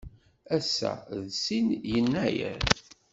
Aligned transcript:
Ass-a 0.55 0.91
d 1.23 1.27
sin 1.43 1.67
Yennayer. 1.91 2.61